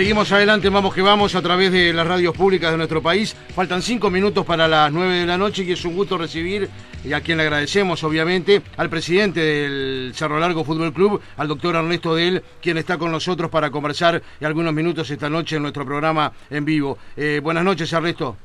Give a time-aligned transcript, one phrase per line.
[0.00, 3.34] Seguimos adelante, vamos que vamos a través de las radios públicas de nuestro país.
[3.34, 6.70] Faltan cinco minutos para las nueve de la noche y es un gusto recibir,
[7.02, 11.74] y a quien le agradecemos obviamente, al presidente del Cerro Largo Fútbol Club, al doctor
[11.74, 16.30] Ernesto Del, quien está con nosotros para conversar algunos minutos esta noche en nuestro programa
[16.48, 16.96] en vivo.
[17.16, 18.36] Eh, buenas noches, Ernesto.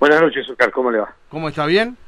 [0.00, 1.14] Buenas noches, Oscar, ¿cómo le va?
[1.28, 1.66] ¿Cómo está?
[1.66, 1.98] ¿Bien?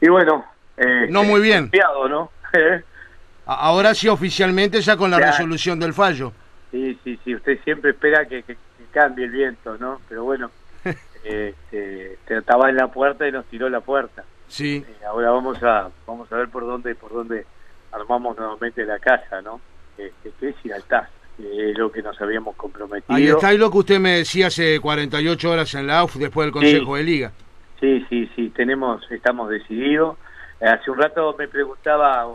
[0.00, 0.46] Y bueno...
[0.78, 1.70] Eh, no muy bien.
[2.08, 2.30] ¿no?
[3.44, 6.32] Ahora sí, oficialmente, ya con la resolución del fallo.
[6.74, 8.42] Sí, sí, sí, usted siempre espera que,
[8.90, 10.00] cambie el viento, ¿no?
[10.08, 10.50] Pero bueno,
[11.24, 14.24] este, estaba en la puerta y nos tiró la puerta.
[14.48, 14.84] Sí.
[14.84, 17.46] Eh, ahora vamos a vamos a ver por dónde por dónde
[17.92, 19.60] armamos nuevamente la casa, ¿no?
[19.96, 23.14] Este, que es ir al TAS, que es lo que nos habíamos comprometido.
[23.14, 26.46] Ahí está y lo que usted me decía hace 48 horas en la AUF después
[26.46, 27.32] del Consejo de Liga.
[27.78, 30.16] Sí, sí, sí, tenemos, estamos decididos.
[30.60, 32.26] hace un rato me preguntaba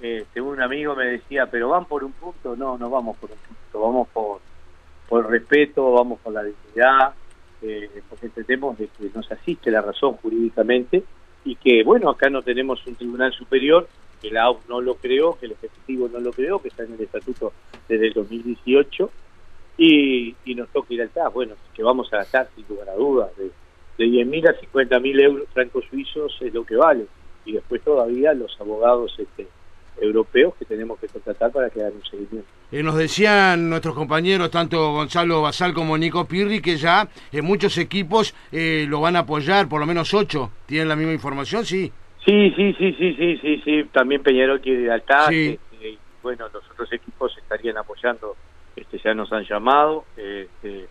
[0.00, 3.38] este, un amigo me decía, pero van por un punto, no, no vamos por un
[3.38, 4.40] punto, vamos por,
[5.08, 7.14] por respeto, vamos por la dignidad,
[7.62, 11.02] eh, porque entendemos de que nos asiste la razón jurídicamente
[11.44, 13.88] y que, bueno, acá no tenemos un tribunal superior,
[14.20, 16.94] que la AUF no lo creó, que el Ejecutivo no lo creó, que está en
[16.94, 17.52] el estatuto
[17.88, 19.10] desde el 2018,
[19.78, 22.94] y, y nos toca ir al TAS, bueno, que vamos a gastar sin lugar a
[22.94, 23.44] dudas, de,
[23.96, 27.06] de 10.000 a 50.000 euros francos suizos es lo que vale,
[27.44, 29.46] y después todavía los abogados este,
[30.00, 32.48] europeos que tenemos que contratar para que hagan un seguimiento.
[32.70, 37.78] Eh, nos decían nuestros compañeros, tanto Gonzalo Basal como Nico Pirri, que ya en muchos
[37.78, 40.50] equipos eh, lo van a apoyar, por lo menos ocho.
[40.66, 41.64] ¿Tienen la misma información?
[41.64, 41.92] Sí.
[42.24, 43.84] Sí, sí, sí, sí, sí, sí, sí.
[43.90, 45.58] También Peñarol quiere ir al este,
[46.22, 48.36] bueno, los otros equipos estarían apoyando,
[48.76, 50.88] este, ya nos han llamado, este,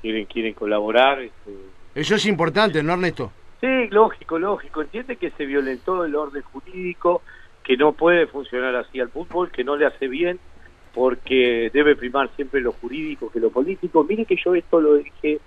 [0.00, 1.20] quieren, quieren colaborar.
[1.20, 1.50] Este.
[1.94, 3.30] Eso es importante, ¿no, Ernesto?
[3.60, 4.80] Sí, lógico, lógico.
[4.80, 7.20] Entiende que se violentó el orden jurídico,
[7.64, 10.38] que no puede funcionar así al fútbol, que no le hace bien,
[10.94, 14.04] porque debe primar siempre lo jurídico que lo político.
[14.04, 15.40] Mire que yo esto lo dije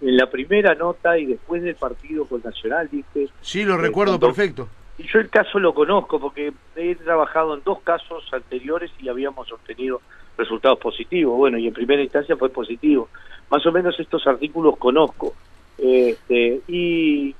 [0.00, 3.28] en la primera nota y después del partido con Nacional, dije...
[3.40, 4.68] Sí, lo recuerdo perfecto.
[4.98, 9.50] Y yo el caso lo conozco porque he trabajado en dos casos anteriores y habíamos
[9.50, 10.00] obtenido
[10.36, 11.36] resultados positivos.
[11.36, 13.08] Bueno, y en primera instancia fue positivo.
[13.50, 15.34] Más o menos estos artículos conozco.
[15.78, 17.34] Este, y, y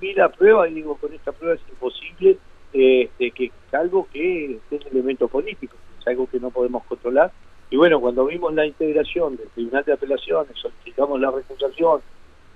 [0.00, 2.38] vi la prueba y digo, con esta prueba es imposible
[2.74, 7.30] este, que es algo que es un elemento político, es algo que no podemos controlar.
[7.70, 12.00] Y bueno, cuando vimos la integración del Tribunal de Apelaciones, solicitamos la recusación,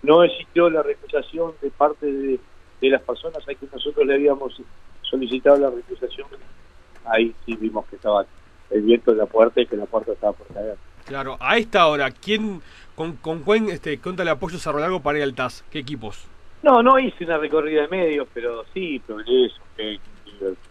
[0.03, 2.41] no existió la recusación de parte de,
[2.81, 4.61] las personas a quienes nosotros le habíamos
[5.03, 6.27] solicitado la recusación,
[7.05, 8.27] ahí sí vimos que estaba
[8.71, 10.77] el viento en la puerta y que la puerta estaba por caer.
[11.06, 12.61] Claro, a esta hora, ¿quién,
[12.95, 15.65] con, con quién este, cuenta el apoyo Cerro Largo para ir al TAS?
[15.71, 16.29] ¿Qué equipos?
[16.63, 19.57] No, no hice una recorrida de medios, pero sí, Progreso,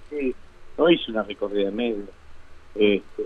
[0.10, 0.36] sí,
[0.78, 2.10] no hice una recorrida de medios.
[2.76, 3.26] Este,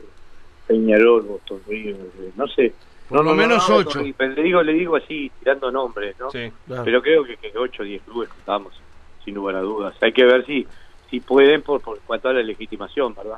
[0.67, 1.97] Peñarol, Boston Río,
[2.35, 2.73] no sé.
[3.09, 4.01] Por lo menos ocho.
[4.01, 6.31] le digo, le digo así, tirando nombres, ¿no?
[6.31, 8.73] Sí, Pero creo que, que 8 o 10 clubes estamos,
[9.25, 9.95] sin lugar a dudas.
[10.01, 10.65] Hay que ver si
[11.11, 13.37] si pueden por, por cuanto a la legitimación, ¿verdad?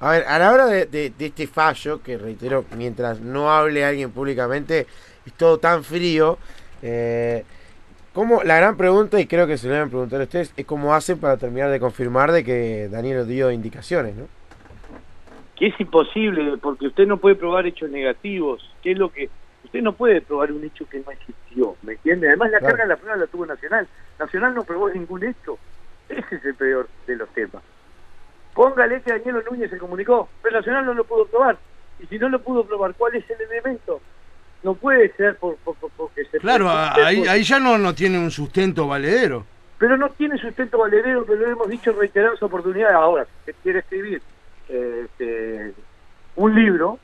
[0.00, 4.10] A ver, a la hora de, de, este fallo, que reitero, mientras no hable alguien
[4.10, 4.86] públicamente,
[5.24, 6.38] es todo tan frío.
[6.82, 7.44] Eh,
[8.14, 10.94] ¿Cómo, la gran pregunta, y creo que se lo deben preguntar a ustedes, es cómo
[10.94, 14.26] hacen para terminar de confirmar de que Daniel dio indicaciones, ¿no?
[15.56, 19.30] Que es imposible, porque usted no puede probar hechos negativos, que es lo que...
[19.64, 22.28] Usted no puede probar un hecho que no existió, ¿me entiende?
[22.28, 23.88] Además la carga de la prueba la tuvo Nacional.
[24.18, 25.56] Nacional no probó ningún hecho.
[26.08, 27.62] Ese es el peor de los temas.
[28.52, 31.56] Póngale que Daniel Núñez se comunicó, pero Nacional no lo pudo probar.
[32.00, 34.00] Y si no lo pudo probar, ¿cuál es el elemento?
[34.62, 35.56] No puede ser por,
[35.96, 36.38] porque se...
[36.38, 39.44] Claro, ahí, ahí ya no, no tiene un sustento valedero.
[39.78, 42.94] Pero no tiene sustento valedero, pero lo hemos dicho en reiteradas oportunidades.
[42.94, 44.22] Ahora, si quiere escribir
[44.68, 45.72] este,
[46.36, 46.98] un libro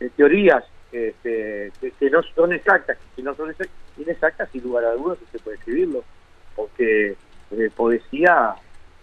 [0.00, 3.54] de teorías este, que, no son exactas, que no son
[3.96, 6.02] inexactas, sin lugar a dudas se puede escribirlo,
[6.56, 7.16] porque
[7.50, 8.54] de poesía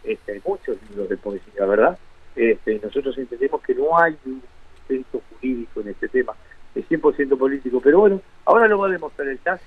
[0.03, 1.97] este, hay muchos libros de poesía, ¿verdad?
[2.35, 4.41] Este, nosotros entendemos que no hay un
[4.75, 6.33] sustento jurídico en este tema
[6.79, 7.81] es 100% político.
[7.81, 9.61] Pero bueno, ahora lo va a demostrar el TAS.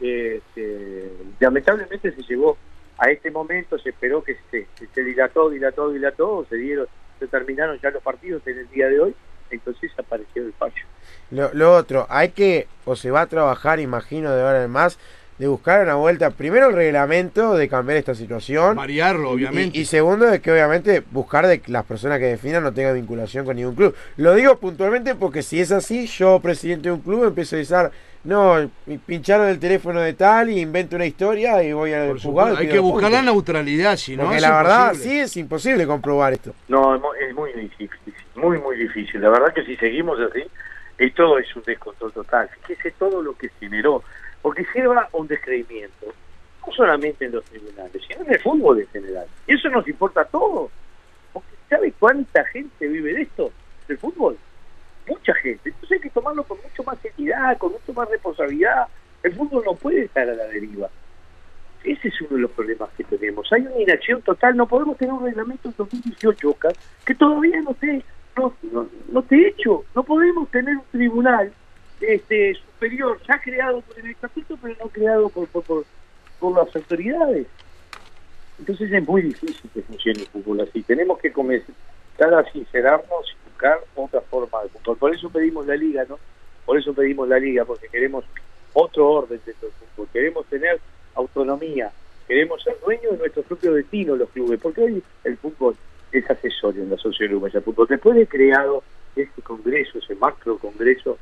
[0.00, 1.10] Este,
[1.40, 2.56] lamentablemente se llegó
[2.98, 6.86] a este momento, se esperó que se, se dilató, dilató, dilató, se dieron,
[7.18, 9.14] se terminaron ya los partidos en el día de hoy,
[9.50, 10.82] entonces apareció el fallo.
[11.30, 14.98] Lo, lo otro, hay que, o se va a trabajar, imagino, de ahora en más,
[15.38, 18.76] de buscar una vuelta, primero el reglamento de cambiar esta situación.
[18.76, 19.78] Variarlo, obviamente.
[19.78, 23.44] Y, segundo, de que obviamente buscar de que las personas que definan no tengan vinculación
[23.44, 23.94] con ningún club.
[24.16, 27.76] Lo digo puntualmente porque si es así, yo, presidente de un club, empiezo a decir,
[28.24, 28.70] no,
[29.04, 32.56] pincharon el teléfono de tal y invento una historia y voy a jugar.
[32.56, 34.24] Hay que buscar la neutralidad, si no.
[34.24, 36.54] Porque la verdad, sí es imposible comprobar esto.
[36.68, 37.90] No, es muy difícil,
[38.34, 39.20] muy, muy difícil.
[39.20, 40.42] La verdad que si seguimos así,
[40.98, 42.48] Esto es un descontrol total.
[42.66, 44.02] Fíjese todo lo que generó,
[44.46, 46.06] porque lleva un descreimiento,
[46.64, 49.26] no solamente en los tribunales, sino en el fútbol en general.
[49.44, 50.70] Y eso nos importa a todos.
[51.32, 53.50] Porque ¿sabe cuánta gente vive de esto?
[53.88, 54.38] ¿Del fútbol?
[55.08, 55.70] Mucha gente.
[55.70, 58.86] Entonces hay que tomarlo con mucho más seriedad, con mucho más responsabilidad.
[59.24, 60.88] El fútbol no puede estar a la deriva.
[61.82, 63.52] Ese es uno de los problemas que tenemos.
[63.52, 64.56] Hay una inacción total.
[64.56, 66.72] No podemos tener un reglamento en 2018, Oscar,
[67.04, 68.04] que todavía no esté
[68.36, 69.84] no, no, no te hecho.
[69.92, 71.52] No podemos tener un tribunal
[72.00, 75.84] este superior ya creado por el estatuto, pero no creado por, por,
[76.38, 77.46] por, las autoridades.
[78.58, 80.82] Entonces es muy difícil que funcione el fútbol así.
[80.82, 84.96] Tenemos que comenzar a sincerarnos y buscar otra forma de fútbol.
[84.96, 86.18] Por eso pedimos la liga, ¿no?
[86.64, 88.24] Por eso pedimos la liga, porque queremos
[88.72, 90.08] otro orden dentro del fútbol.
[90.12, 90.80] Queremos tener
[91.14, 91.90] autonomía,
[92.26, 95.76] queremos ser dueños de nuestro propio destino los clubes, porque hoy el fútbol
[96.12, 97.86] es asesorio en la Sociedad Uruguaya de Fútbol.
[97.88, 98.82] Después de creado
[99.14, 101.18] este congreso, ese macro congreso,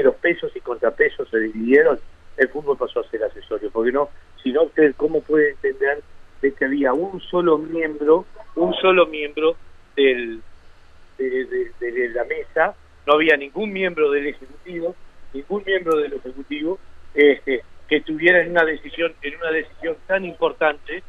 [0.00, 1.98] que los pesos y contrapesos se dividieron,
[2.38, 4.08] el fútbol pasó a ser asesorio, porque no,
[4.42, 6.02] si no, usted cómo puede entender
[6.40, 8.24] de que había un solo miembro,
[8.54, 9.56] un solo miembro
[9.94, 10.40] del,
[11.18, 12.74] de, de, la mesa,
[13.06, 14.96] no había ningún miembro del Ejecutivo,
[15.34, 16.78] ningún miembro del Ejecutivo,
[17.12, 21.02] este, que estuviera en una decisión, en una decisión tan importante,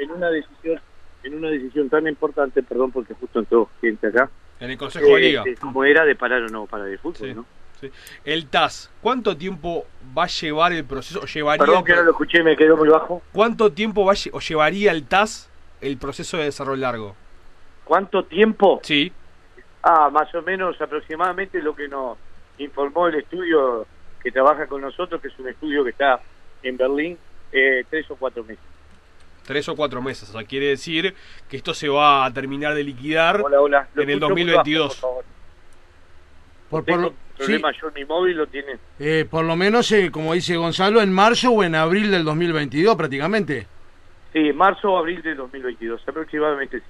[0.00, 0.80] en una decisión,
[1.22, 4.28] en una decisión tan importante, perdón porque justo entró gente acá.
[4.58, 5.44] En el Consejo de Liga.
[5.46, 7.46] Este, como era de parar o no parar el fútbol, ¿no?
[8.24, 9.86] El TAS, ¿cuánto tiempo
[10.16, 11.20] va a llevar el proceso?
[11.26, 13.22] llevaría Perdón que no lo escuché, me quedó muy bajo.
[13.32, 15.50] ¿Cuánto tiempo va o llevaría el TAS
[15.80, 17.16] el proceso de desarrollo largo?
[17.84, 18.80] ¿Cuánto tiempo?
[18.82, 19.12] Sí.
[19.82, 22.18] Ah, más o menos aproximadamente lo que nos
[22.58, 23.86] informó el estudio
[24.22, 26.20] que trabaja con nosotros, que es un estudio que está
[26.62, 27.16] en Berlín,
[27.52, 28.64] eh, tres o cuatro meses.
[29.44, 31.14] Tres o cuatro meses, o sea, quiere decir
[31.48, 33.44] que esto se va a terminar de liquidar
[33.94, 34.96] en el 2022.
[34.96, 35.24] por,
[36.84, 38.78] por, lo, problema yo mi móvil lo tiene.
[38.98, 42.96] Eh, por lo menos, eh, como dice Gonzalo, en marzo o en abril del 2022
[42.96, 43.66] prácticamente.
[44.32, 46.82] Sí, marzo o abril del 2022, aproximadamente.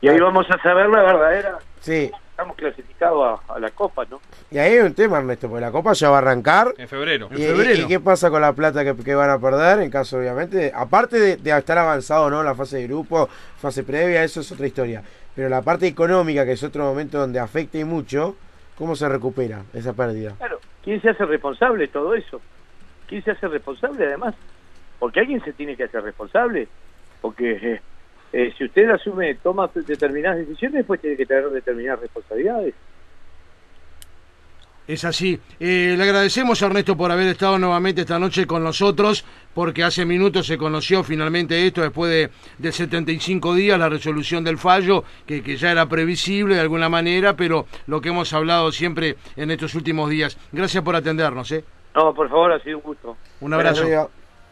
[0.00, 1.58] Y ahí vamos a saber la verdadera.
[1.80, 4.20] Sí estamos clasificados a, la Copa, ¿no?
[4.50, 6.74] Y ahí hay un tema, Ernesto, porque la Copa ya va a arrancar.
[6.78, 7.28] En febrero.
[7.30, 7.82] ¿Y, en febrero.
[7.82, 9.80] ¿y, qué pasa con la plata que, van a perder?
[9.80, 12.42] En caso, obviamente, aparte de, estar avanzado, ¿no?
[12.42, 13.28] La fase de grupo,
[13.60, 15.04] fase previa, eso es otra historia.
[15.36, 18.34] Pero la parte económica, que es otro momento donde afecta y mucho,
[18.76, 20.34] ¿cómo se recupera esa pérdida?
[20.38, 22.40] Claro, ¿quién se hace responsable de todo eso?
[23.06, 24.34] ¿Quién se hace responsable además?
[24.98, 26.68] Porque alguien se tiene que hacer responsable.
[27.20, 27.52] Porque...
[27.52, 27.80] Eh,
[28.36, 32.74] eh, si usted asume, toma determinadas decisiones, después tiene que tener determinadas responsabilidades.
[34.86, 35.40] Es así.
[35.58, 40.04] Eh, le agradecemos a Ernesto por haber estado nuevamente esta noche con nosotros, porque hace
[40.04, 45.42] minutos se conoció finalmente esto, después de, de 75 días, la resolución del fallo, que,
[45.42, 49.74] que, ya era previsible de alguna manera, pero lo que hemos hablado siempre en estos
[49.74, 50.36] últimos días.
[50.52, 51.50] Gracias por atendernos.
[51.52, 51.64] ¿eh?
[51.94, 53.16] No, por favor, ha sido un gusto.
[53.40, 53.84] Un abrazo.